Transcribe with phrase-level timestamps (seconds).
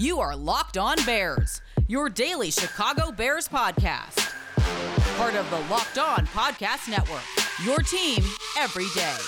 [0.00, 4.32] You are Locked On Bears, your daily Chicago Bears podcast.
[5.18, 7.20] Part of the Locked On Podcast Network,
[7.62, 8.24] your team
[8.56, 9.18] every day.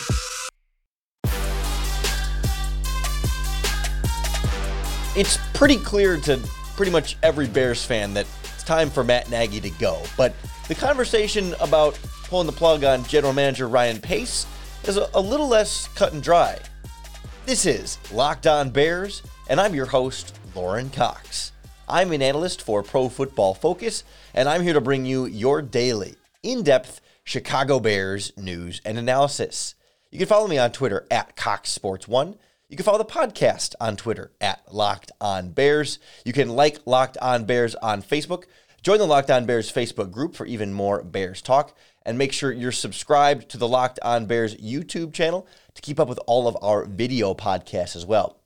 [5.14, 6.40] It's pretty clear to
[6.74, 10.02] pretty much every Bears fan that it's time for Matt Nagy to go.
[10.16, 10.34] But
[10.68, 14.46] the conversation about pulling the plug on general manager Ryan Pace
[14.84, 16.58] is a, little less cut and dry.
[17.44, 21.52] This is Locked On Bears, and I'm your host, Lorin Cox.
[21.88, 24.04] I'm an analyst for Pro Football Focus,
[24.34, 29.74] and I'm here to bring you your daily, in depth Chicago Bears news and analysis.
[30.10, 32.36] You can follow me on Twitter at Cox Sports One.
[32.68, 35.98] You can follow the podcast on Twitter at Locked On Bears.
[36.24, 38.44] You can like Locked On Bears on Facebook.
[38.82, 41.76] Join the Locked On Bears Facebook group for even more Bears talk.
[42.04, 46.08] And make sure you're subscribed to the Locked On Bears YouTube channel to keep up
[46.08, 48.38] with all of our video podcasts as well.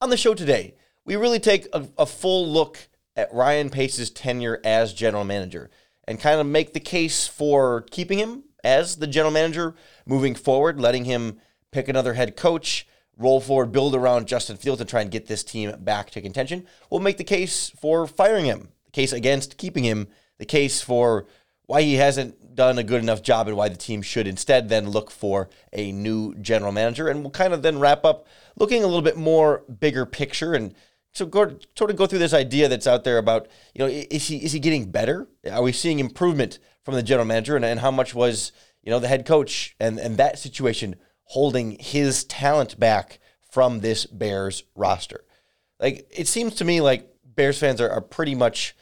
[0.00, 0.74] On the show today,
[1.04, 5.70] we really take a, a full look at Ryan Pace's tenure as general manager
[6.06, 9.74] and kind of make the case for keeping him as the general manager
[10.06, 11.38] moving forward, letting him
[11.70, 15.44] pick another head coach roll forward, build around Justin Fields, and try and get this
[15.44, 16.66] team back to contention.
[16.90, 20.08] We'll make the case for firing him, the case against keeping him,
[20.38, 21.26] the case for
[21.66, 24.90] why he hasn't done a good enough job and why the team should instead then
[24.90, 27.08] look for a new general manager.
[27.08, 30.74] And we'll kind of then wrap up looking a little bit more bigger picture and
[31.14, 34.28] so go, sort of go through this idea that's out there about you know is
[34.28, 35.28] he is he getting better?
[35.50, 38.98] Are we seeing improvement from the general manager and, and how much was you know
[38.98, 43.18] the head coach and and that situation holding his talent back
[43.50, 45.24] from this Bears roster.
[45.80, 48.76] Like it seems to me like Bears fans are, are pretty much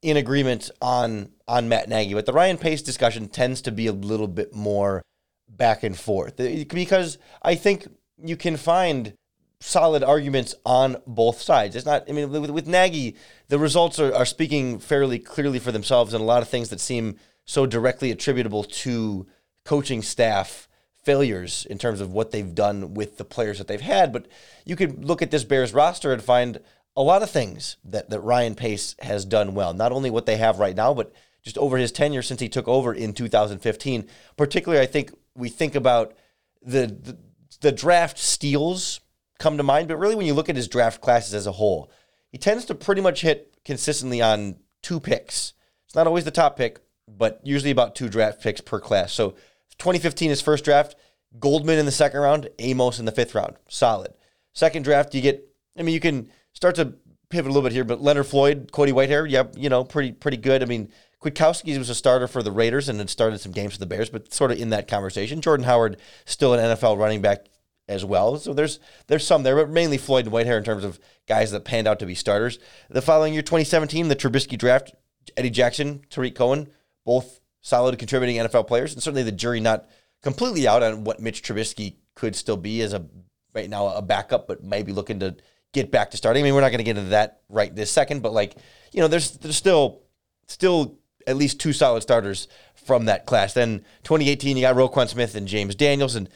[0.00, 3.92] in agreement on on Matt Nagy, but the Ryan Pace discussion tends to be a
[3.92, 5.02] little bit more
[5.48, 7.86] back and forth because I think
[8.24, 9.14] you can find
[9.62, 11.76] solid arguments on both sides.
[11.76, 13.16] It's not, I mean, with, with Nagy,
[13.48, 16.80] the results are, are speaking fairly clearly for themselves, and a lot of things that
[16.80, 19.26] seem so directly attributable to
[19.64, 20.68] coaching staff
[21.02, 24.12] failures in terms of what they've done with the players that they've had.
[24.12, 24.26] But
[24.64, 26.60] you could look at this Bears roster and find
[26.96, 29.72] a lot of things that, that Ryan Pace has done well.
[29.74, 31.12] Not only what they have right now, but
[31.42, 34.06] just over his tenure since he took over in 2015.
[34.36, 36.14] Particularly, I think we think about
[36.62, 37.18] the, the,
[37.60, 39.00] the draft steals
[39.42, 41.90] come to mind, but really when you look at his draft classes as a whole,
[42.30, 45.52] he tends to pretty much hit consistently on two picks.
[45.84, 49.12] It's not always the top pick, but usually about two draft picks per class.
[49.12, 49.30] So
[49.78, 50.94] 2015, his first draft,
[51.40, 53.56] Goldman in the second round, Amos in the fifth round.
[53.68, 54.14] Solid.
[54.52, 55.44] Second draft, you get,
[55.76, 56.94] I mean, you can start to
[57.28, 60.36] pivot a little bit here, but Leonard Floyd, Cody Whitehair, yeah, you know, pretty pretty
[60.36, 60.62] good.
[60.62, 63.78] I mean, Kwiatkoski was a starter for the Raiders and had started some games for
[63.80, 65.40] the Bears, but sort of in that conversation.
[65.40, 67.46] Jordan Howard, still an NFL running back
[67.88, 68.38] as well.
[68.38, 71.64] So there's there's some there, but mainly Floyd and Whitehair in terms of guys that
[71.64, 72.58] panned out to be starters.
[72.88, 74.92] The following year, 2017, the Trubisky draft,
[75.36, 76.68] Eddie Jackson, Tarik Cohen,
[77.04, 79.88] both solid contributing NFL players, and certainly the jury not
[80.22, 83.06] completely out on what Mitch Trubisky could still be as a
[83.54, 85.36] right now a backup, but maybe looking to
[85.72, 86.42] get back to starting.
[86.42, 88.56] I mean, we're not going to get into that right this second, but like
[88.92, 90.02] you know, there's there's still
[90.46, 93.54] still at least two solid starters from that class.
[93.54, 96.28] Then 2018, you got Roquan Smith and James Daniels, and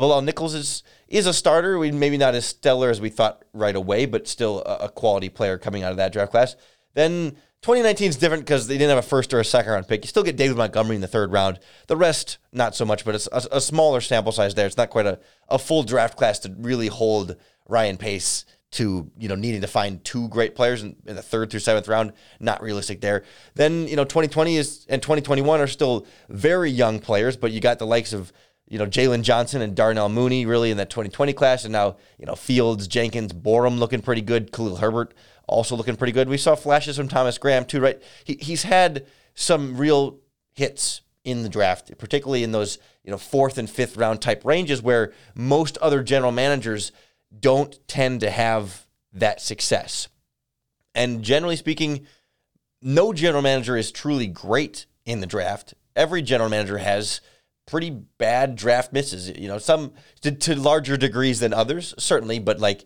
[0.00, 1.78] Bilal Nichols is is a starter.
[1.78, 5.28] We maybe not as stellar as we thought right away, but still a, a quality
[5.28, 6.56] player coming out of that draft class.
[6.94, 10.02] Then 2019 is different because they didn't have a first or a second round pick.
[10.02, 11.60] You still get David Montgomery in the third round.
[11.86, 14.66] The rest, not so much, but it's a, a smaller sample size there.
[14.66, 17.36] It's not quite a, a full draft class to really hold
[17.68, 21.50] Ryan Pace to you know needing to find two great players in, in, the third
[21.50, 22.12] through seventh round.
[22.38, 23.24] Not realistic there.
[23.54, 27.78] Then you know 2020 is and 2021 are still very young players, but you got
[27.78, 28.32] the likes of
[28.70, 32.24] you know Jaylon Johnson and Darnell Mooney really in that 2020 class, and now you
[32.24, 34.52] know Fields, Jenkins, Borom looking pretty good.
[34.52, 35.12] Khalil Herbert
[35.46, 36.28] also looking pretty good.
[36.28, 38.00] We saw flashes from Thomas Graham too, right?
[38.24, 40.20] He, he's had some real
[40.54, 44.80] hits in the draft, particularly in those you know fourth and fifth round type ranges
[44.80, 46.92] where most other general managers
[47.38, 50.08] don't tend to have that success.
[50.94, 52.06] And generally speaking,
[52.80, 55.74] no general manager is truly great in the draft.
[55.96, 57.20] Every general manager has
[57.70, 59.28] pretty bad draft misses.
[59.38, 62.84] You know, some to, to larger degrees than others, certainly, but like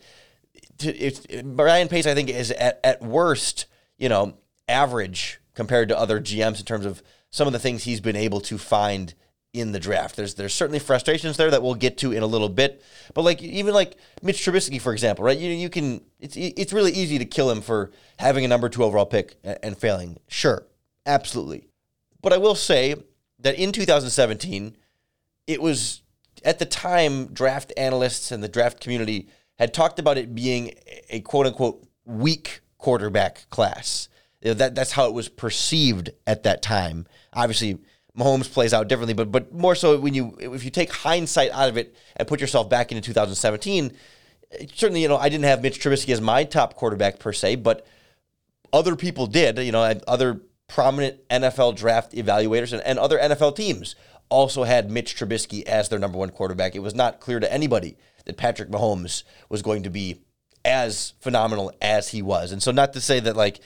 [0.79, 3.67] to, Pace, I think, is at, at worst,
[3.97, 4.37] you know,
[4.69, 8.41] average compared to other GMs in terms of some of the things he's been able
[8.43, 9.15] to find
[9.53, 10.17] in the draft.
[10.17, 12.83] There's there's certainly frustrations there that we'll get to in a little bit.
[13.15, 15.39] But like even like Mitch Trubisky, for example, right?
[15.39, 18.85] You you can it's it's really easy to kill him for having a number two
[18.85, 20.19] overall pick and failing.
[20.29, 20.67] Sure,
[21.07, 21.69] absolutely.
[22.21, 22.97] But I will say
[23.45, 24.77] that in 2017,
[25.47, 26.03] it was
[26.45, 30.73] at the time draft analysts and the draft community had talked about it being
[31.11, 34.09] a quote unquote weak quarterback class.
[34.41, 37.07] That that's how it was perceived at that time.
[37.33, 37.79] Obviously,
[38.19, 41.69] Mahomes plays out differently, but but more so when you if you take hindsight out
[41.69, 43.93] of it and put yourself back into 2017,
[44.75, 47.87] certainly you know I didn't have Mitch Trubisky as my top quarterback per se, but
[48.73, 49.59] other people did.
[49.59, 53.95] You know, other prominent NFL draft evaluators and, and other NFL teams
[54.29, 56.75] also had Mitch Trubisky as their number one quarterback.
[56.75, 60.23] It was not clear to anybody that Patrick Mahomes was going to be
[60.65, 62.53] as phenomenal as he was.
[62.53, 63.61] And so, not to say that like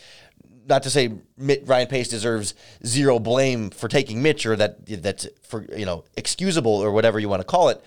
[0.69, 2.55] not to say Ryan Pace deserves
[2.85, 7.29] zero blame for taking Mitch or that that's for you know excusable or whatever you
[7.29, 7.83] want to call it.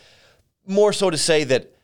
[0.66, 1.76] More so to say that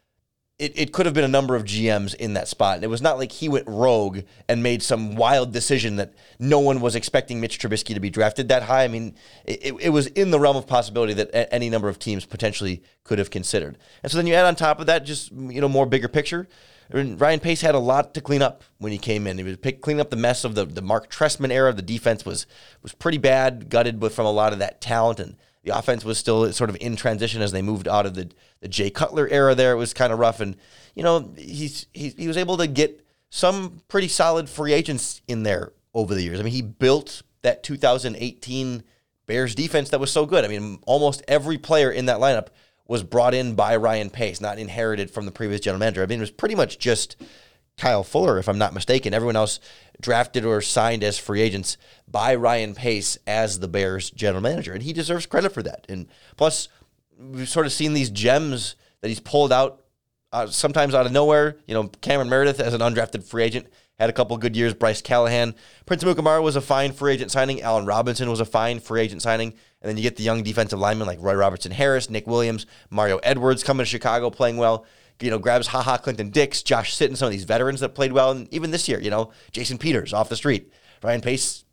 [0.59, 2.75] it, it could have been a number of GMs in that spot.
[2.75, 6.59] and It was not like he went rogue and made some wild decision that no
[6.59, 8.83] one was expecting Mitch Trubisky to be drafted that high.
[8.83, 9.13] I mean,
[9.45, 13.19] it, it was in the realm of possibility that any number of teams potentially could
[13.19, 13.77] have considered.
[14.01, 16.47] And so then you add on top of that just you know more bigger picture.
[16.91, 19.37] I mean, Ryan Pace had a lot to clean up when he came in.
[19.37, 21.73] He was pick, cleaning up the mess of the, the Marc Trestman era.
[21.73, 22.47] The defense was
[22.81, 25.35] was pretty bad, gutted from a lot of that talent, and
[25.67, 28.29] the offense was still sort of in transition as they moved out of the,
[28.61, 29.73] the Jay Cutler era there.
[29.73, 30.39] It was kind of rough.
[30.39, 30.55] And,
[30.95, 35.43] you know, he's, he, he was able to get some pretty solid free agents in
[35.43, 36.39] there over the years.
[36.39, 38.83] I mean, he built that 2018
[39.25, 40.45] Bears defense that was so good.
[40.45, 42.47] I mean, almost every player in that lineup
[42.87, 46.01] was brought in by Ryan Pace, not inherited from the previous general manager.
[46.01, 47.17] I mean, it was pretty much just
[47.77, 49.13] Kyle Fuller, if I'm not mistaken.
[49.13, 49.59] Everyone else
[50.01, 51.77] drafted or signed as free agents
[52.07, 54.73] by Ryan Pace as the Bears general manager.
[54.73, 55.85] And he deserves credit for that.
[55.87, 56.07] And
[56.37, 56.69] plus,
[57.19, 59.83] we've sort of seen these gems that he's pulled out
[60.31, 61.57] uh, sometimes out of nowhere.
[61.67, 63.67] You know, Cameron Meredith as an undrafted free agent
[63.99, 64.73] had a couple good years.
[64.73, 65.55] Bryce Callahan.
[65.85, 67.61] Prince Amukamara was a fine free agent signing.
[67.61, 69.53] Allen Robinson was a fine free agent signing.
[69.81, 73.17] And then you get the young defensive linemen like Roy Robertson Harris, Nick Williams, Mario
[73.17, 74.85] Edwards coming to Chicago playing well
[75.21, 78.31] you know, grabs Ha Ha Clinton-Dix, Josh Sitton, some of these veterans that played well.
[78.31, 80.71] And even this year, you know, Jason Peters off the street.
[81.03, 81.63] Ryan Pace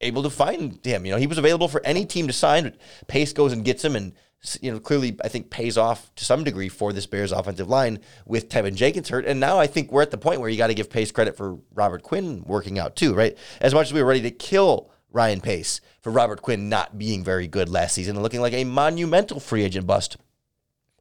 [0.00, 1.04] able to find him.
[1.04, 2.64] You know, he was available for any team to sign.
[2.64, 2.76] But
[3.06, 4.12] Pace goes and gets him and,
[4.60, 7.98] you know, clearly I think pays off to some degree for this Bears offensive line
[8.24, 9.26] with Teven Jenkins hurt.
[9.26, 11.36] And now I think we're at the point where you got to give Pace credit
[11.36, 13.36] for Robert Quinn working out too, right?
[13.60, 17.24] As much as we were ready to kill Ryan Pace for Robert Quinn not being
[17.24, 20.16] very good last season and looking like a monumental free agent bust.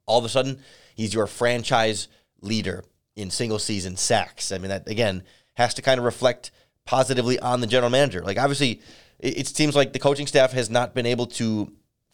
[0.05, 0.61] All of a sudden,
[0.97, 2.07] He's your franchise
[2.41, 2.83] leader
[3.15, 4.51] in single season sacks.
[4.51, 5.23] I mean, that again
[5.53, 6.51] has to kind of reflect
[6.85, 8.21] positively on the general manager.
[8.21, 8.81] Like, obviously,
[9.19, 11.71] it, it seems like the coaching staff has not been able to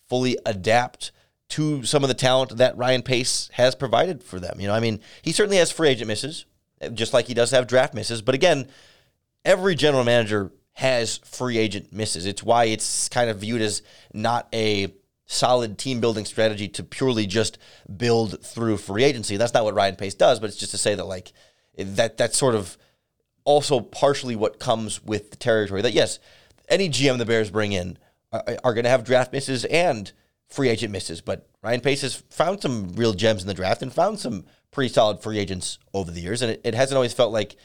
[0.10, 1.14] fully adapt
[1.50, 4.60] to some of the talent that Ryan Pace has provided for them.
[4.60, 6.46] You know, I mean, he certainly has free agent misses,
[6.94, 8.22] just like he does have draft misses.
[8.22, 8.68] But again,
[9.46, 12.26] every general manager has free agent misses.
[12.26, 13.82] It's why it's kind of viewed as
[14.14, 14.94] not a
[15.26, 17.58] solid team building strategy to purely just
[17.98, 19.38] build through free agency.
[19.38, 21.32] That's not what Ryan Pace does, but it's just to say that like
[21.78, 22.78] that that's sort of
[23.46, 25.82] also partially what comes with the territory.
[25.82, 26.20] That yes,
[26.70, 27.98] any GM the Bears bring in
[28.32, 30.12] uh, uh, are, are going to have draft misses and
[30.48, 33.92] free agent misses, but Ryan Pace has found some real gems in the draft and
[33.92, 37.32] found some pretty solid free agents over the years, and it, it hasn't always felt
[37.32, 37.56] like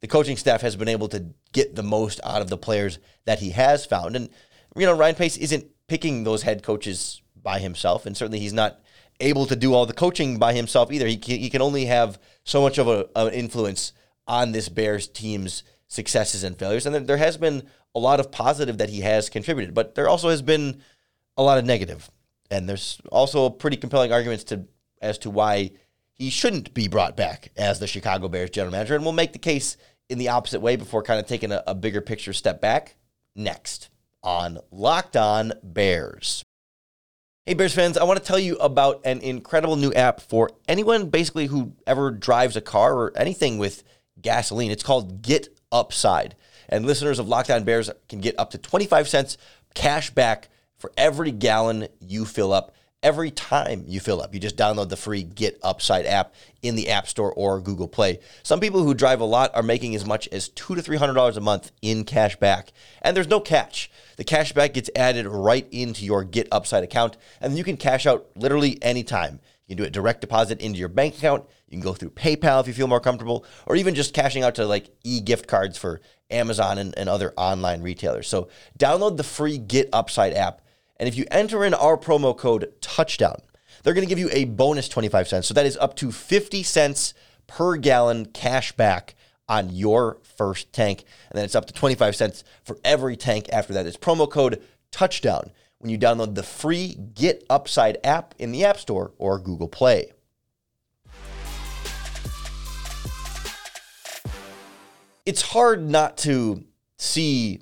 [0.00, 3.38] the coaching staff has been able to get the most out of the players that
[3.38, 4.16] he has found.
[4.16, 4.28] And
[4.76, 8.80] you know, Ryan Pace isn't picking those head coaches by himself, and certainly he's not
[9.20, 11.06] able to do all the coaching by himself either.
[11.06, 13.92] He can, he can only have so much of a, an influence
[14.26, 16.86] on this Bears team's successes and failures.
[16.86, 20.30] And there has been a lot of positive that he has contributed, but there also
[20.30, 20.80] has been
[21.36, 22.10] a lot of negative.
[22.50, 24.64] And there's also pretty compelling arguments to
[25.02, 25.72] as to why
[26.14, 28.94] he shouldn't be brought back as the Chicago Bears general manager.
[28.94, 29.76] And we'll make the case
[30.08, 32.96] in the opposite way before kind of taking a, a bigger picture step back
[33.36, 33.90] next
[34.22, 36.44] on Locked On Bears.
[37.46, 41.10] Hey, Bears fans, I want to tell you about an incredible new app for anyone
[41.10, 43.82] basically who ever drives a car or anything with
[44.20, 44.70] gasoline.
[44.70, 46.36] It's called Get Upside.
[46.68, 49.38] And listeners of Locked On Bears can get up to 25 cents
[49.74, 50.48] cash back
[50.78, 54.32] for every gallon you fill up every time you fill up.
[54.32, 58.20] You just download the free Get Upside app in the App Store or Google Play.
[58.42, 61.14] Some people who drive a lot are making as much as two to three hundred
[61.14, 63.90] dollars a month in cash back, and there's no catch.
[64.16, 68.06] The cash back gets added right into your Get Upside account, and you can cash
[68.06, 69.40] out literally anytime.
[69.66, 71.44] You can do it direct deposit into your bank account.
[71.68, 74.56] You can go through PayPal if you feel more comfortable, or even just cashing out
[74.56, 78.28] to like e gift cards for Amazon and, and other online retailers.
[78.28, 80.62] So download the free Get Upside app
[81.02, 83.40] and if you enter in our promo code touchdown,
[83.82, 85.48] they're going to give you a bonus 25 cents.
[85.48, 87.12] So that is up to 50 cents
[87.48, 89.16] per gallon cash back
[89.48, 91.02] on your first tank.
[91.28, 93.84] And then it's up to 25 cents for every tank after that.
[93.84, 98.76] It's promo code touchdown when you download the free Get Upside app in the App
[98.78, 100.12] Store or Google Play.
[105.24, 106.64] it's hard not to
[106.98, 107.60] see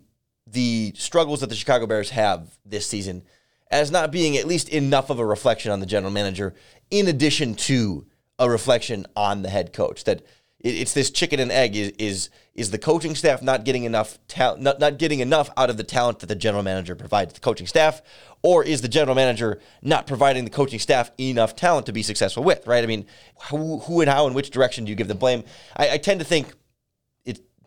[0.53, 3.23] the struggles that the Chicago Bears have this season
[3.71, 6.55] as not being at least enough of a reflection on the general manager,
[6.91, 8.05] in addition to
[8.39, 10.05] a reflection on the head coach.
[10.05, 10.23] That
[10.63, 14.61] it's this chicken and egg is is is the coaching staff not getting enough talent
[14.61, 17.67] not, not getting enough out of the talent that the general manager provides the coaching
[17.67, 18.03] staff
[18.43, 22.45] or is the general manager not providing the coaching staff enough talent to be successful
[22.45, 23.07] with right i mean
[23.51, 25.43] who, who and how and which direction do you give the blame
[25.77, 26.53] i, I tend to think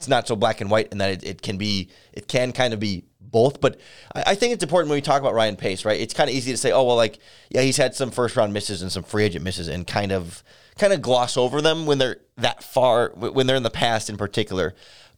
[0.03, 2.74] it's not so black and white and that it, it can be it can kind
[2.74, 3.79] of be both but
[4.15, 6.36] I, I think it's important when we talk about ryan pace right it's kind of
[6.36, 7.19] easy to say oh well like
[7.50, 10.43] yeah he's had some first round misses and some free agent misses and kind of
[10.77, 14.17] kind of gloss over them when they're that far when they're in the past in
[14.17, 14.74] particular.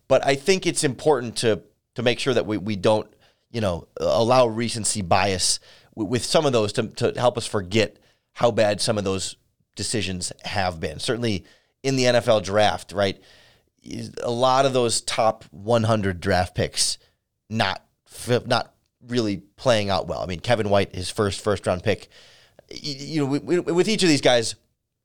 [0.08, 1.62] But I think it's important to
[1.96, 3.12] to make sure that we, we don't
[3.52, 5.60] you know allow recency bias
[5.96, 7.98] with some of those to, to help us forget
[8.34, 9.38] how bad some of those
[9.76, 11.00] decisions have been.
[11.00, 11.46] Certainly
[11.84, 13.22] in the NFL draft, right?
[14.24, 16.98] A lot of those top 100 draft picks
[17.50, 17.82] not
[18.46, 18.74] not
[19.08, 20.22] really playing out well.
[20.22, 22.10] I mean, Kevin White, his first first round pick.
[22.72, 24.56] You know, with each of these guys,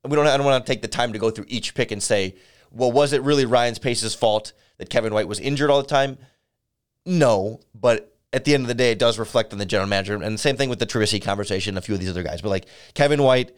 [0.08, 0.26] we don't.
[0.26, 2.36] I don't want to take the time to go through each pick and say,
[2.70, 6.18] well, was it really Ryan's Pace's fault that Kevin White was injured all the time?
[7.04, 10.14] No, but at the end of the day, it does reflect on the general manager.
[10.14, 12.40] And same thing with the Trubisky conversation, a few of these other guys.
[12.40, 13.54] But like Kevin White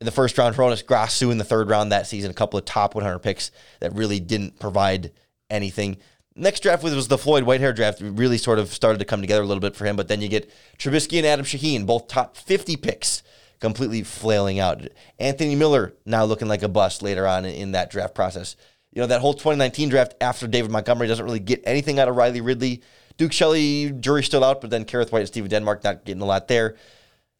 [0.00, 2.64] in the first round, Hroniss Grasu in the third round that season, a couple of
[2.64, 3.50] top 100 picks
[3.80, 5.12] that really didn't provide
[5.48, 5.96] anything.
[6.34, 8.00] Next draft was the Floyd Whitehair draft.
[8.02, 9.96] really sort of started to come together a little bit for him.
[9.96, 13.22] But then you get Trubisky and Adam Shaheen, both top 50 picks
[13.58, 14.86] completely flailing out.
[15.18, 18.54] Anthony Miller now looking like a bust later on in that draft process.
[18.92, 22.16] You know, that whole 2019 draft after David Montgomery doesn't really get anything out of
[22.16, 22.82] Riley Ridley.
[23.16, 26.26] Duke Shelley, jury still out, but then Kerrith Whyte and Stephen Denmark not getting a
[26.26, 26.76] lot there.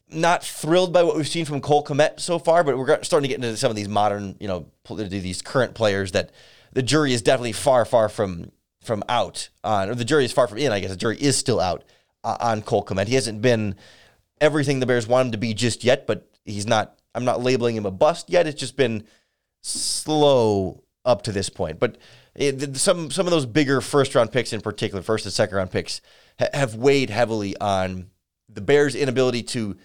[0.09, 3.35] Not thrilled by what we've seen from Cole Kmet so far, but we're starting to
[3.35, 6.31] get into some of these modern, you know, these current players that
[6.71, 10.47] the jury is definitely far, far from from out on, or the jury is far
[10.47, 10.71] from in.
[10.71, 11.83] I guess the jury is still out
[12.23, 13.07] uh, on Cole Kmet.
[13.07, 13.75] He hasn't been
[14.39, 16.97] everything the Bears want him to be just yet, but he's not.
[17.13, 18.47] I'm not labeling him a bust yet.
[18.47, 19.03] It's just been
[19.61, 21.79] slow up to this point.
[21.79, 21.97] But
[22.35, 25.71] it, some some of those bigger first round picks, in particular, first and second round
[25.71, 26.01] picks,
[26.39, 28.09] ha- have weighed heavily on
[28.47, 29.77] the Bears' inability to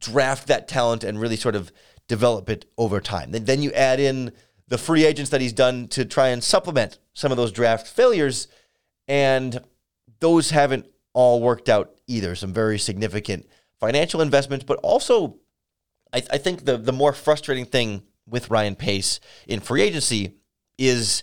[0.00, 1.72] draft that talent and really sort of
[2.08, 3.30] develop it over time.
[3.30, 4.32] Then, then you add in
[4.68, 8.48] the free agents that he's done to try and supplement some of those draft failures,
[9.06, 9.60] and
[10.20, 12.34] those haven't all worked out either.
[12.34, 15.38] Some very significant financial investments, but also
[16.12, 20.34] I, I think the the more frustrating thing with Ryan Pace in free agency
[20.78, 21.22] is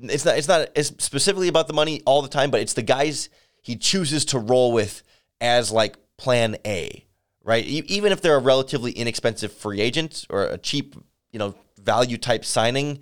[0.00, 2.82] it's not it's not it's specifically about the money all the time, but it's the
[2.82, 3.28] guys
[3.62, 5.02] he chooses to roll with
[5.40, 7.06] as like plan A,
[7.48, 7.64] right?
[7.64, 10.94] Even if they're a relatively inexpensive free agent or a cheap,
[11.32, 12.98] you know, value type signing,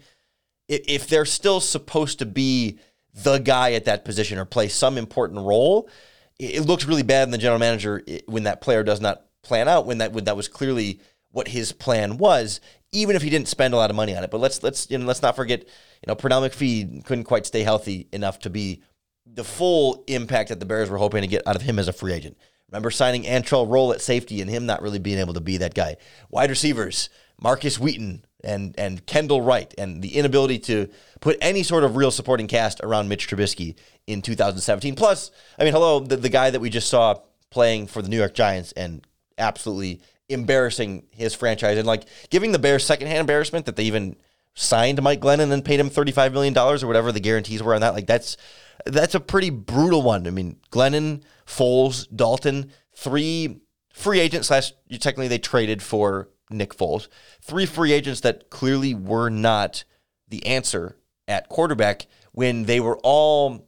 [0.69, 2.79] if they're still supposed to be
[3.13, 5.91] the guy at that position or play some important role,
[6.39, 9.85] it looks really bad in the general manager when that player does not plan out
[9.85, 11.01] when that when that was clearly
[11.33, 12.61] what his plan was,
[12.93, 14.31] even if he didn't spend a lot of money on it.
[14.31, 17.65] But let's let's you know let's not forget, you know, Pernell McPhee couldn't quite stay
[17.65, 18.85] healthy enough to be
[19.27, 21.93] the full impact that the Bears were hoping to get out of him as a
[21.93, 22.37] free agent.
[22.77, 25.73] Remember signing Antrel Rolle at safety and him not really being able to be that
[25.73, 25.97] guy.
[26.29, 27.09] Wide receivers,
[27.41, 30.91] Markus Wheaton and and Kendall Wright, and the inability to
[31.21, 34.95] put any sort of real supporting cast around Mitch Trubisky in 2017.
[34.95, 37.15] Plus, I mean, hello, the, the guy that we just saw
[37.49, 39.07] playing for the New York Giants and
[39.39, 44.17] absolutely embarrassing his franchise and like giving the Bears secondhand embarrassment that they even
[44.57, 47.83] signed Mike Glennon and then paid him $35 million or whatever the guarantees were on
[47.83, 47.95] that.
[47.95, 48.37] Like that's
[48.85, 50.27] that's a pretty brutal one.
[50.27, 53.61] I mean, Glennon, Foles, Dalton, three
[53.93, 57.09] free agents slash technically they traded for Nick Foles.
[57.41, 59.85] Three free agents that clearly were not
[60.29, 60.97] the answer
[61.29, 63.67] at quarterback when they were all,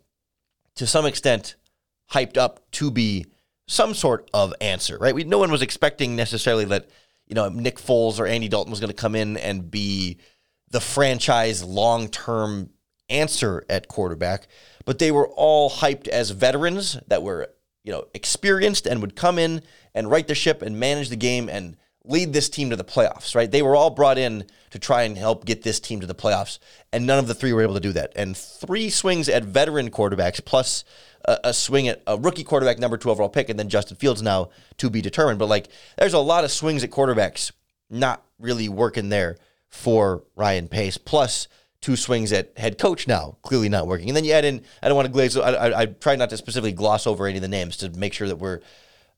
[0.76, 1.56] to some extent,
[2.12, 3.26] hyped up to be
[3.66, 5.14] some sort of answer, right?
[5.14, 6.88] We, no one was expecting necessarily that,
[7.26, 10.18] you know, Nick Foles or Andy Dalton was going to come in and be
[10.70, 12.70] the franchise long term
[13.08, 14.48] answer at quarterback,
[14.84, 17.50] but they were all hyped as veterans that were,
[17.84, 19.62] you know, experienced and would come in
[19.94, 23.34] and right the ship and manage the game and lead this team to the playoffs,
[23.34, 23.50] right?
[23.50, 26.58] They were all brought in to try and help get this team to the playoffs,
[26.92, 28.12] and none of the three were able to do that.
[28.16, 30.84] And three swings at veteran quarterbacks, plus
[31.24, 34.22] a, a swing at a rookie quarterback, number two overall pick, and then Justin Fields
[34.22, 35.38] now to be determined.
[35.38, 37.52] But like, there's a lot of swings at quarterbacks
[37.90, 39.36] not really working there
[39.68, 41.48] for Ryan Pace, plus
[41.80, 44.08] two swings at head coach now, clearly not working.
[44.08, 46.30] And then you add in, I don't want to glaze, I, I, I try not
[46.30, 48.60] to specifically gloss over any of the names to make sure that we're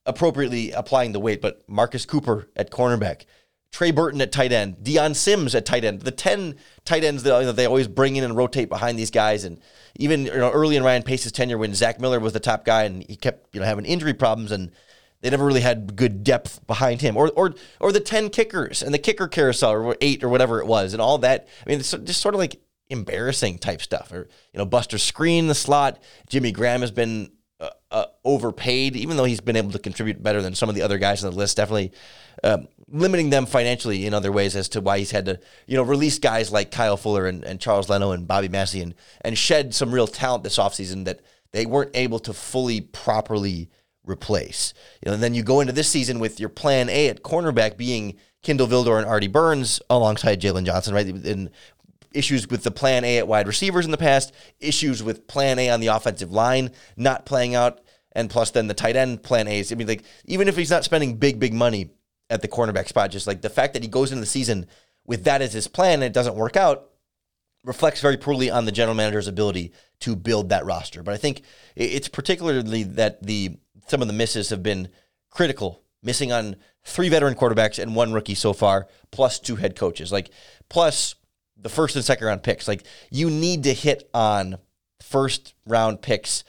[0.07, 3.25] appropriately applying the weight, but Marcus Cooper at cornerback,
[3.73, 7.38] Trey Burton at tight end, Dion Sims at tight end, the 10 tight ends that
[7.38, 9.45] you know, they always bring in and rotate behind these guys.
[9.45, 9.61] And
[9.97, 12.85] even you know, early in Ryan Pace's tenure when Zach Miller was the top guy
[12.85, 14.73] and he kept you know having injury problems and
[15.21, 18.95] they never really had good depth behind him, or or or the ten kickers and
[18.95, 21.49] the kicker carousel, or eight or whatever it was, and all that.
[21.65, 24.12] I mean, it's just sort of like embarrassing type stuff.
[24.12, 26.03] Or you know, Buster Skrine the slot.
[26.29, 30.41] Jimmy Graham has been uh, uh, overpaid, even though he's been able to contribute better
[30.41, 31.57] than some of the other guys on the list.
[31.59, 31.93] Definitely
[32.43, 35.83] um, limiting them financially in other ways as to why he's had to, you know,
[35.83, 39.75] release guys like Kyle Fuller and, and Charles Leno and Bobby Massie and, and shed
[39.75, 41.21] some real talent this offseason that
[41.53, 43.71] they weren't able to fully properly
[44.11, 44.75] replace.
[45.02, 47.76] You know, and then you go into this season with your plan A at cornerback
[47.76, 51.07] being Kindle Vildor and Artie Burns alongside Jaylon Johnson, right?
[51.07, 51.50] And
[52.12, 55.71] issues with the plan A at wide receivers in the past, issues with plan A
[55.71, 57.81] on the offensive line not playing out,
[58.12, 59.73] and plus then the tight end plan A's.
[59.73, 61.90] I mean, like, even if he's not spending big, big money
[62.29, 64.67] at the cornerback spot, just like the fact that he goes into the season
[65.07, 66.87] with that as his plan and it doesn't work out
[67.64, 71.02] reflects very poorly on the general manager's ability to build that roster.
[71.02, 71.43] But I think
[71.76, 73.59] it's particularly that the
[73.91, 74.89] some of the misses have been
[75.31, 80.13] critical, missing on three veteran quarterbacks and one rookie so far, plus two head coaches.
[80.13, 80.31] Like
[80.69, 81.17] plus
[81.57, 82.69] the first and second round picks.
[82.69, 84.57] Like you need to hit on
[85.01, 86.45] first round picks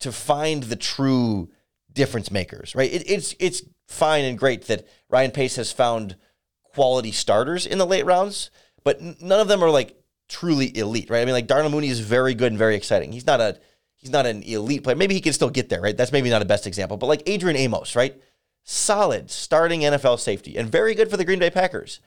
[0.00, 1.50] to find the true
[1.92, 2.92] difference makers, right?
[2.92, 6.16] It, it's it's fine and great that Ryan Pace has found
[6.62, 8.50] quality starters in the late rounds,
[8.82, 9.96] but none of them are like
[10.28, 11.20] truly elite, right?
[11.20, 13.12] I mean, like Darnell Mooney is very good and very exciting.
[13.12, 13.58] He's not a
[13.98, 14.96] he's not an elite player.
[14.96, 15.96] Maybe he can still get there, right?
[15.96, 18.20] That's maybe not a best example, but like Adrian Amos, right?
[18.64, 22.00] Solid starting NFL safety and very good for the Green Bay Packers.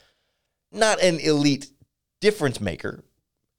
[0.71, 1.71] Not an elite
[2.21, 3.03] difference maker.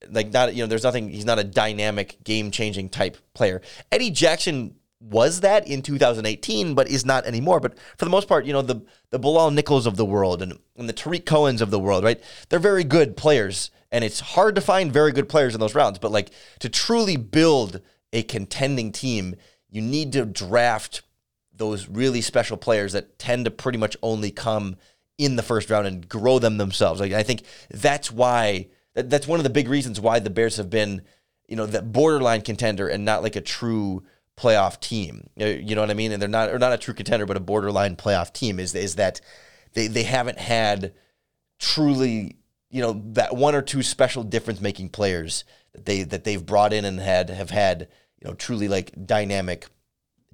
[0.08, 1.10] Like not you know, there's nothing.
[1.10, 3.60] He's not a dynamic, game changing type player.
[3.92, 7.60] Eddie Jackson was that in 2018, but is not anymore.
[7.60, 10.58] But for the most part, you know, the the Bilal Nichols of the world and,
[10.76, 12.20] and the Tarik Cohens of the world, right?
[12.48, 15.98] They're very good players, and it's hard to find very good players in those rounds.
[15.98, 17.80] But like to truly build
[18.12, 19.37] a contending team,
[19.69, 21.02] you need to draft
[21.54, 24.76] those really special players that tend to pretty much only come
[25.19, 27.00] in the first round and grow them themselves.
[27.00, 30.71] Like I think that's why that's one of the big reasons why the Bears have
[30.71, 31.02] been,
[31.49, 34.02] you know, that borderline contender and not like a true
[34.36, 35.28] playoff team.
[35.36, 36.13] You know what I mean?
[36.13, 38.97] And they're not or not a true contender, but a borderline playoff team is is
[38.97, 39.21] that
[39.75, 40.95] they they haven't had
[41.58, 42.36] truly,
[42.71, 46.73] you know, that one or two special difference making players that they that they've brought
[46.73, 47.89] in and had have had,
[48.23, 49.67] you know, truly like dynamic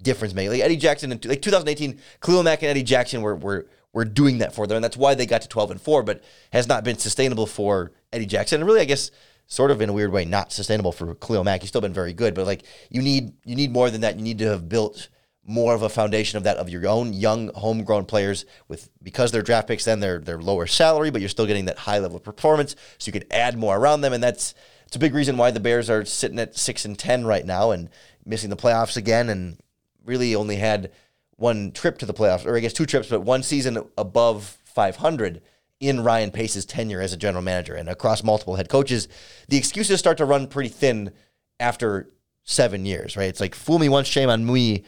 [0.03, 0.53] difference making.
[0.53, 4.39] Like Eddie Jackson in like 2018, Khalil Mack and Eddie Jackson were were were doing
[4.39, 6.23] that for them, and that's why they got to 12 and four, but
[6.53, 8.61] has not been sustainable for Eddie Jackson.
[8.61, 9.11] And really, I guess,
[9.47, 11.63] sort of in a weird way, not sustainable for Khalil Mack.
[11.63, 14.17] He's still been very good, but like you need you need more than that.
[14.17, 15.09] You need to have built
[15.49, 19.43] more of a foundation of that of your own young homegrown players with because they're
[19.43, 22.23] draft picks, then they're they're lower salary, but you're still getting that high level of
[22.23, 24.55] performance, so you can add more around them, and that's
[24.87, 27.71] it's a big reason why the Bears are sitting at six and ten right now
[27.71, 27.89] and
[28.27, 29.59] missing the playoffs again, and
[30.05, 30.93] really only had
[31.37, 35.41] one trip to the playoffs, or I guess two trips, but one season above 500
[35.81, 39.09] in Ryan Pace's tenure as a general manager and across multiple head coaches.
[39.49, 41.13] The excuses start to run pretty thin
[41.61, 42.11] after
[42.45, 43.29] seven years, right?
[43.29, 44.85] It's like fool me once, shame on me.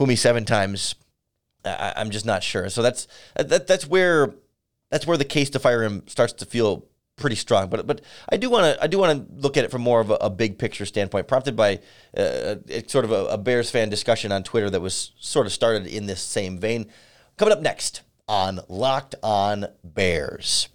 [0.00, 0.94] Fool me seven times.
[1.62, 2.70] I, am just not sure.
[2.70, 4.32] So that's that, that's where
[4.90, 6.86] that's where the case to fire him starts to feel
[7.16, 7.68] pretty strong.
[7.68, 8.00] But but
[8.32, 10.14] I do want to I do want to look at it from more of a,
[10.14, 11.80] a big picture standpoint, prompted by
[12.16, 12.54] uh,
[12.86, 16.06] sort of a, a, Bears fan discussion on Twitter that was sort of started in
[16.06, 16.86] this same vein.
[17.36, 20.70] Coming up next on Locked On Bears.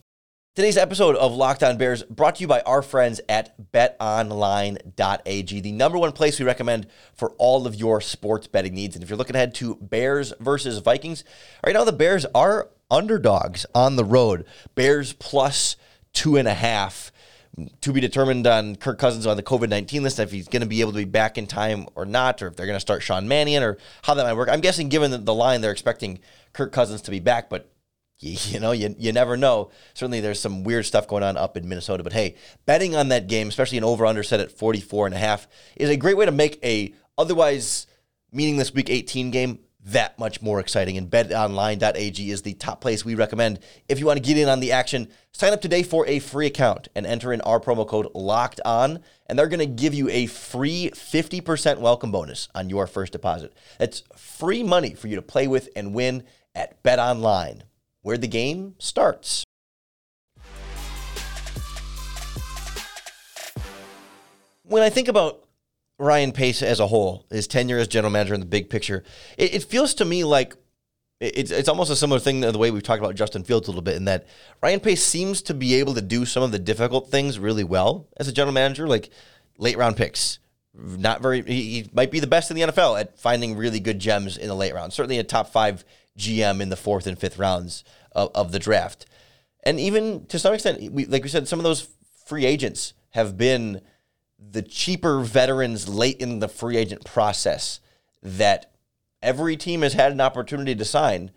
[0.56, 5.72] Today's episode of Locked On Bears brought to you by our friends at betonline.ag, the
[5.74, 8.96] number one place we recommend for all of your sports betting needs.
[8.96, 11.26] And if you're looking ahead to Bears versus Vikings,
[11.66, 14.46] right now the Bears are underdogs on the road.
[14.76, 15.76] Bears plus
[16.14, 17.12] two and a half
[17.82, 20.70] to be determined on Kirk Cousins on the COVID 19 list, if he's going to
[20.70, 23.04] be able to be back in time or not, or if they're going to start
[23.04, 24.48] Sean Mannion or how that might work.
[24.48, 26.20] I'm guessing, given the line, they're expecting
[26.54, 27.70] Kirk Cousins to be back, but
[28.20, 29.72] you, you know, you, you never know.
[29.94, 32.04] Certainly there's some weird stuff going on up in Minnesota.
[32.04, 35.20] But hey, betting on that game, especially an over under set at 44 and a
[35.20, 37.88] half, is a great way to make a otherwise
[38.32, 40.98] meaningless week 18 game that much more exciting.
[40.98, 44.60] And betonline.ag is the top place we recommend if you want to get in on
[44.60, 45.10] the action.
[45.32, 49.00] Sign up today for a free account and enter in our promo code locked on,
[49.28, 53.54] and they're going to give you a free 50% welcome bonus on your first deposit.
[53.78, 56.24] That's free money for you to play with and win
[56.56, 57.62] at BetOnline,
[58.06, 59.44] where the game starts.
[64.62, 65.44] When I think about
[65.98, 69.04] Ryan Pace as a whole, his tenure as general manager in the big picture,
[69.40, 70.56] it, it feels to me like
[71.20, 73.72] it's it's almost a similar thing to the way we've talked about Justin Fields a
[73.72, 74.28] little bit in that
[74.62, 78.08] Ryan Pace seems to be able to do some of the difficult things really well
[78.18, 79.10] as a general manager, like
[79.58, 80.38] late round picks.
[80.76, 81.42] Not very.
[81.42, 84.56] He might be the best in the NFL at finding really good gems in the
[84.56, 84.94] late round.
[84.94, 85.84] Certainly a top five
[86.18, 89.06] GM in the fourth and fifth rounds of, of the draft,
[89.64, 91.88] and even to some extent, we, like we said, some of those
[92.26, 93.82] free agents have been
[94.38, 97.80] the cheaper veterans late in the free agent process
[98.22, 98.74] that
[99.22, 101.32] every team has had an opportunity to sign,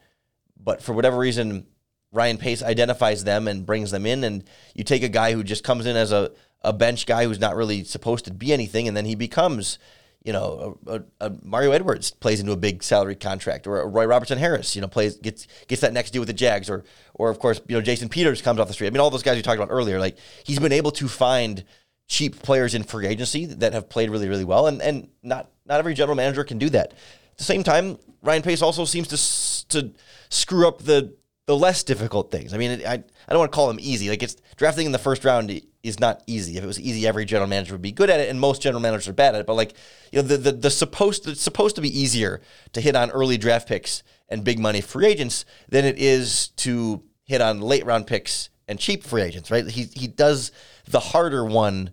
[0.62, 1.66] but for whatever reason,
[2.12, 4.24] Ryan Pace identifies them and brings them in.
[4.24, 7.40] And you take a guy who just comes in as a, a bench guy who's
[7.40, 9.78] not really supposed to be anything, and then he becomes,
[10.24, 14.38] you know, a, a, Mario Edwards plays into a big salary contract, or Roy Robertson
[14.38, 17.38] Harris, you know, plays gets gets that next deal with the Jags, or or of
[17.38, 18.88] course, you know, Jason Peters comes off the street.
[18.88, 21.64] I mean, all those guys we talked about earlier, like he's been able to find
[22.09, 25.78] cheap players in free agency that have played really, really well, and and not not
[25.78, 29.81] every general manager can do that At the same time, Ryan Pace also seems to
[29.81, 29.92] to
[30.31, 31.14] screw up the
[31.48, 32.52] the less difficult things.
[32.52, 34.11] I mean, I I don't want to call them easy.
[34.11, 36.58] Like it's drafting in the first round is not easy.
[36.58, 38.82] If it was easy, every general manager would be good at it, and most general
[38.82, 39.46] managers are bad at it.
[39.46, 39.72] But like
[40.12, 42.42] you know, the the, the supposed it's supposed to be easier
[42.74, 47.02] to hit on early draft picks and big money free agents than it is to
[47.24, 49.50] hit on late round picks and cheap free agents.
[49.50, 49.66] Right?
[49.66, 50.52] He he does
[50.87, 51.92] the harder one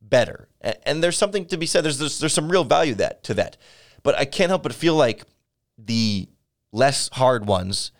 [0.00, 1.84] better, and, and there's something to be said.
[1.84, 3.58] There's, there's there's some real value that to that.
[4.02, 5.24] But I can't help but feel like
[5.76, 6.26] the
[6.72, 7.92] less hard ones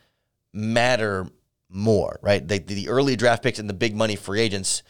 [0.55, 1.27] matter
[1.69, 2.47] more, right?
[2.47, 4.83] The, the early draft picks and the big money free agents,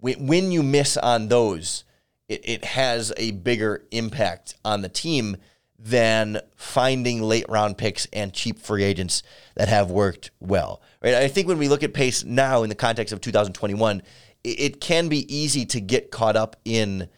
[0.00, 1.84] when you miss on those,
[2.28, 5.36] it, it has a bigger impact on the team
[5.78, 9.22] than finding late round picks and cheap free agents
[9.54, 10.82] that have worked well.
[11.02, 11.14] Right?
[11.14, 14.02] I think when we look at Pace now in the context of 2021,
[14.42, 17.08] it, it can be easy to get caught up in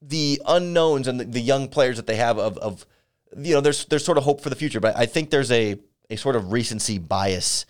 [0.00, 2.86] the unknowns and the, the, young players that they have of, of
[3.36, 5.76] you know there's there's sort of hope for the future but i think there's a
[6.10, 7.66] a sort of recency bias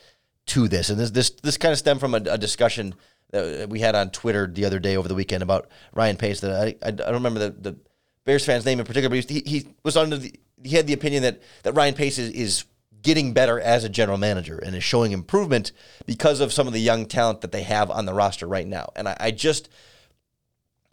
[0.46, 0.90] to this.
[0.90, 2.94] And this this this kind of stemmed from a, a discussion
[3.31, 6.51] that we had on twitter the other day over the weekend about ryan pace that
[6.51, 7.77] i i, don't remember the, the
[8.24, 11.22] bears fan's name in particular but he, he was under the he had the opinion
[11.22, 12.64] that that ryan pace is, is
[13.03, 15.72] getting better as a general manager and is showing improvement
[16.07, 18.90] because of some of the young talent that they have on the roster right now.
[18.96, 19.68] And i, I just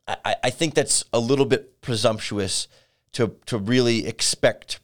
[0.07, 2.67] I, I think that's a little bit presumptuous
[3.13, 4.79] to to really expect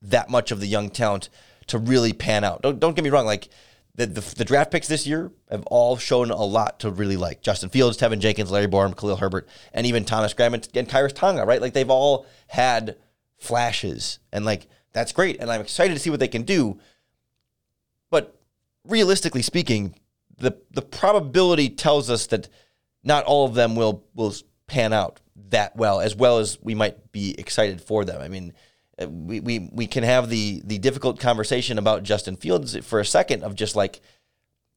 [0.00, 1.28] that much of the young talent
[1.68, 2.62] to really pan out.
[2.62, 3.48] Don't don't get me wrong, like
[3.94, 7.42] the, the, the draft picks this year have all shown a lot to really like.
[7.42, 11.14] Justin Fields, Teven Jenkins, Larry Borom, Khalil Herbert, and even Thomas Graham and, and Khyiris
[11.14, 11.60] Tonga, right?
[11.60, 12.96] Like they've all had
[13.38, 16.78] flashes, and like that's great, and I'm excited to see what they can do.
[18.10, 18.38] But
[18.84, 19.94] realistically speaking,
[20.38, 22.48] the the probability tells us that
[23.04, 24.34] not all of them will will
[24.66, 25.20] pan out
[25.50, 28.20] that well, as well as we might be excited for them.
[28.22, 28.54] I mean,
[29.00, 33.06] Uh, we, we, we can have the the difficult conversation about Justin Fields for a
[33.06, 34.00] second of just like,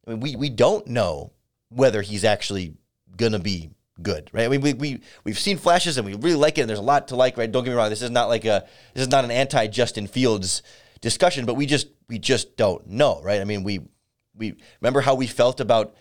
[0.08, 1.32] I mean, we, we don't know
[1.70, 2.76] whether he's actually
[3.18, 4.46] gonna be good, right?
[4.46, 6.84] I mean, we, we we've seen flashes and we really like it, and there's a
[6.84, 7.52] lot to like, right?
[7.52, 7.90] Don't get me wrong.
[7.90, 10.62] This is not like a this is not an anti Justin Fields
[11.02, 13.42] discussion, but we just we just don't know, right?
[13.42, 13.82] I mean, we
[14.36, 15.96] we remember how we felt about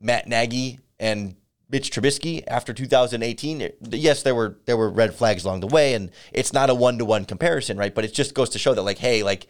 [0.00, 1.36] Matt Nagy and
[1.70, 3.70] Mitch Trubisky after 2018.
[3.90, 6.98] Yes, there were there were red flags along the way, and it's not a one
[6.98, 7.94] to one comparison, right?
[7.94, 9.46] But it just goes to show that, like, hey, like,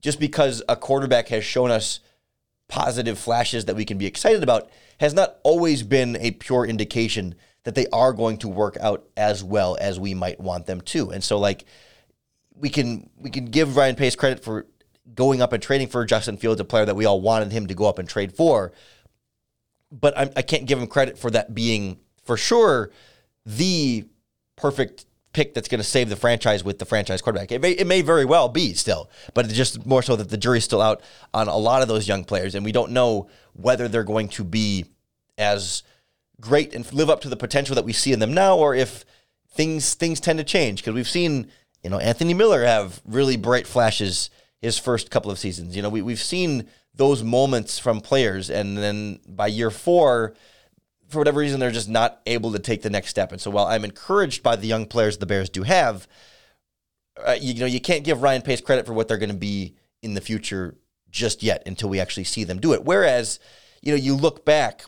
[0.00, 2.00] just because a quarterback has shown us
[2.68, 7.34] positive flashes that we can be excited about, has not always been a pure indication
[7.64, 11.10] that they are going to work out as well as we might want them to.
[11.10, 11.64] And so, like,
[12.54, 14.66] we can we can give Ryan Pace credit for
[15.14, 17.74] going up and trading for Justin Fields, a player that we all wanted him to
[17.74, 18.72] go up and trade for
[19.92, 22.90] but I, I can't give him credit for that being for sure
[23.44, 24.06] the
[24.56, 27.52] perfect pick that's going to save the franchise with the franchise quarterback.
[27.52, 30.36] It may, it may very well be still, but it's just more so that the
[30.36, 31.02] jury's still out
[31.32, 34.44] on a lot of those young players, and we don't know whether they're going to
[34.44, 34.86] be
[35.38, 35.82] as
[36.40, 39.04] great and live up to the potential that we see in them now, or if
[39.50, 40.80] things things tend to change.
[40.82, 41.50] Because we've seen,
[41.82, 44.28] you know, Anthony Miller have really bright flashes
[44.62, 45.76] his first couple of seasons.
[45.76, 48.48] You know, we, we've seen those moments from players.
[48.48, 50.34] And then by year four,
[51.08, 53.32] for whatever reason, they're just not able to take the next step.
[53.32, 56.06] And so while I'm encouraged by the young players the Bears do have,
[57.26, 59.36] uh, you, you know, you can't give Ryan Pace credit for what they're going to
[59.36, 60.76] be in the future
[61.10, 62.84] just yet until we actually see them do it.
[62.84, 63.40] Whereas,
[63.82, 64.84] you know, you look back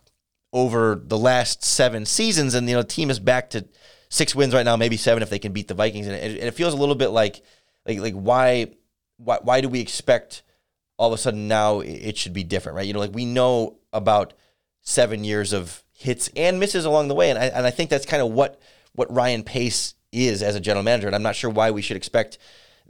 [0.52, 3.66] over the last seven seasons and, you know, the team is back to
[4.08, 6.06] six wins right now, maybe seven if they can beat the Vikings.
[6.06, 7.42] And it, and it feels a little bit like,
[7.86, 8.68] like, like why,
[9.16, 10.42] why, why do we expect–
[10.96, 12.86] all of a sudden now it should be different, right?
[12.86, 14.34] You know, like we know about
[14.82, 18.06] seven years of hits and misses along the way, and I, and I think that's
[18.06, 18.60] kind of what
[18.94, 21.96] what Ryan Pace is as a general manager, and I'm not sure why we should
[21.96, 22.38] expect,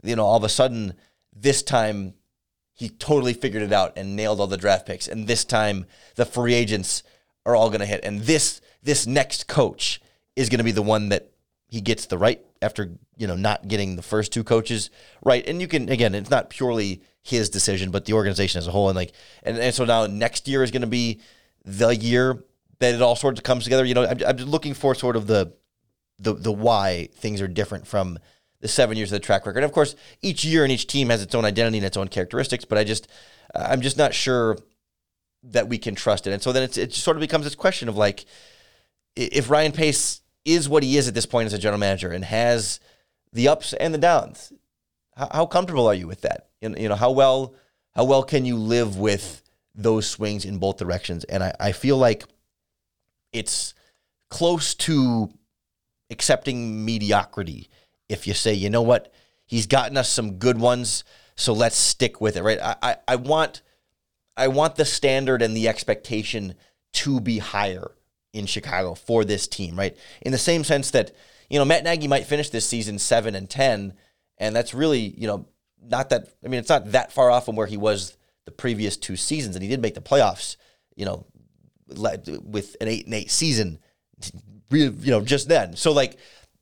[0.03, 0.93] you know, all of a sudden
[1.33, 2.13] this time
[2.73, 5.07] he totally figured it out and nailed all the draft picks.
[5.07, 5.85] And this time,
[6.15, 7.03] the free agents
[7.45, 8.03] are all going to hit.
[8.03, 10.01] And this this next coach
[10.35, 11.31] is going to be the one that
[11.67, 14.89] he gets the right after you know not getting the first two coaches
[15.23, 15.47] right.
[15.47, 18.89] And you can again, it's not purely his decision, but the organization as a whole.
[18.89, 21.21] And like, and, and so now next year is going to be
[21.63, 22.43] the year
[22.79, 23.85] that it all sort of comes together.
[23.85, 25.53] You know, I'm, I'm looking for sort of the
[26.19, 28.19] the the why things are different from
[28.61, 29.59] the seven years of the track record.
[29.59, 32.07] And of course, each year and each team has its own identity and its own
[32.07, 32.65] characteristics.
[32.65, 33.07] But I just,
[33.53, 34.57] I'm just not sure
[35.43, 36.33] that we can trust it.
[36.33, 38.25] And so then it's, it sort of becomes this question of like,
[39.15, 42.23] if Ryan Pace is what he is at this point as a general manager and
[42.23, 42.79] has
[43.33, 44.53] the ups and the downs,
[45.15, 46.49] how, how comfortable are you with that?
[46.61, 47.53] You know, how well
[47.91, 49.41] how well can you live with
[49.73, 51.23] those swings in both directions?
[51.25, 52.25] And I, I feel like
[53.31, 53.73] it's
[54.29, 55.29] close to
[56.09, 57.69] accepting mediocrity
[58.07, 59.13] if you say, you know what,
[59.45, 61.03] he's gotten us some good ones,
[61.35, 62.59] so let's stick with it, right?
[62.61, 63.61] I, I, I want
[64.37, 66.55] I want the standard and the expectation
[66.93, 67.91] to be higher
[68.35, 69.95] in Chicago for this team, right?
[70.21, 71.15] In the same sense that,
[71.49, 73.93] you know, Matt Nagy might finish this season seven and ten,
[74.37, 75.47] and that's really, you know,
[75.81, 78.97] not that I mean, it's not that far off from where he was the previous
[78.97, 80.57] two seasons, and he did make the playoffs,
[80.95, 81.25] you know,
[81.87, 83.79] with an eight and eight season,
[84.69, 85.75] you know, just then.
[85.75, 86.17] So like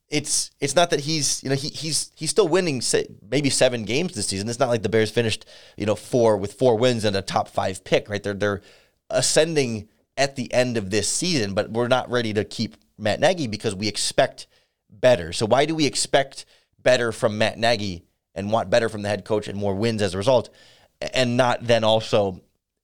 [0.08, 2.80] it's it's not that he's you know he he's he's still winning
[3.28, 4.48] maybe seven games this season.
[4.48, 5.44] It's not like the Bears finished
[5.76, 8.08] you know four with four wins and a top five pick.
[8.08, 8.62] Right, they're they're
[9.10, 13.46] ascending at the end of this season, but we're not ready to keep Matt Nagy
[13.46, 14.46] because we expect
[14.88, 15.32] better.
[15.32, 16.44] So why do we expect
[16.82, 20.14] better from Matt Nagy and want better from the head coach and more wins as
[20.14, 20.50] a result,
[21.00, 22.40] and not then also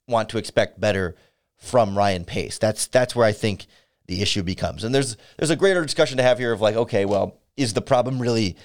[0.08, 1.14] want to expect better
[1.56, 2.58] from Ryan Pace?
[2.58, 3.66] That's that's where I think
[4.06, 4.82] the issue becomes.
[4.82, 7.82] And there's there's a greater discussion to have here of like, okay, well, is the
[7.82, 8.56] problem really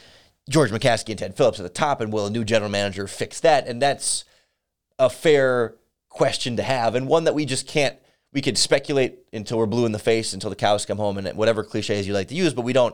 [0.50, 3.40] George McCaskey and Ted Phillips at the top, and will a new general manager fix
[3.42, 3.68] that?
[3.68, 4.26] And that's
[4.98, 5.76] a fair
[6.10, 7.98] question to have, and one that we just can't.
[8.36, 11.38] We could speculate until we're blue in the face, until the cows come home, and
[11.38, 12.94] whatever cliches you like to use, but we don't.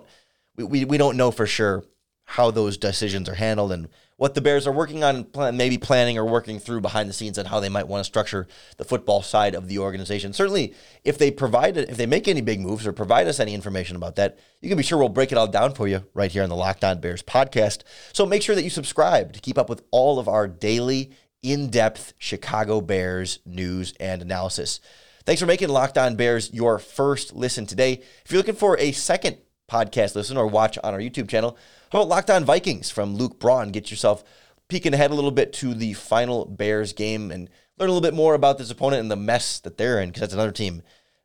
[0.56, 1.84] We, we, we don't know for sure
[2.26, 6.16] how those decisions are handled and what the Bears are working on, plan, maybe planning
[6.20, 9.24] or working through behind the scenes on how they might want to structure the football
[9.24, 10.32] side of the organization.
[10.32, 13.96] Certainly, if they provide if they make any big moves or provide us any information
[13.96, 16.44] about that, you can be sure we'll break it all down for you right here
[16.44, 17.82] on the Locked On Bears podcast.
[18.14, 22.14] So make sure that you subscribe to keep up with all of our daily, in-depth
[22.20, 24.80] Chicago Bears news and analysis.
[25.24, 28.02] Thanks for making Locked On Bears your first listen today.
[28.26, 29.38] If you're looking for a second
[29.70, 31.58] podcast listen or watch on our YouTube channel,
[31.92, 33.70] how about Locked On Vikings from Luke Braun?
[33.70, 34.24] Get yourself
[34.68, 38.16] peeking ahead a little bit to the final Bears game and learn a little bit
[38.16, 40.82] more about this opponent and the mess that they're in because that's another team.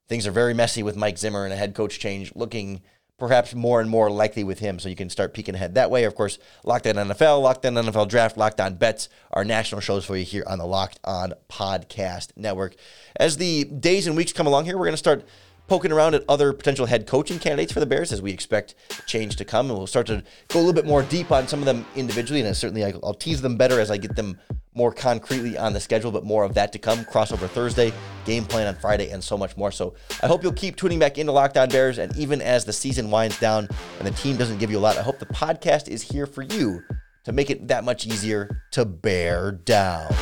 [0.08, 2.82] Things are very messy with Mike Zimmer and a head coach change looking
[3.18, 4.78] perhaps more and more likely with him.
[4.78, 6.04] So you can start peeking ahead that way.
[6.04, 10.04] Of course, Locked On NFL, Locked On NFL Draft, Locked On Bets are national shows
[10.04, 12.76] for you here on the Locked On Podcast Network.
[13.16, 15.24] As the days and weeks come along here, we're going to start
[15.68, 18.74] poking around at other potential head coaching candidates for the Bears as we expect
[19.06, 19.68] change to come.
[19.68, 22.40] And we'll start to go a little bit more deep on some of them individually.
[22.40, 24.38] And certainly I'll tease them better as I get them
[24.74, 27.04] more concretely on the schedule, but more of that to come.
[27.06, 27.92] Crossover Thursday,
[28.26, 29.72] game plan on Friday, and so much more.
[29.72, 31.98] So I hope you'll keep tuning back into Locked On Bears.
[31.98, 34.98] And even as the season winds down and the team doesn't give you a lot,
[34.98, 36.82] I hope the podcast is here for you
[37.24, 40.14] to make it that much easier to bear down.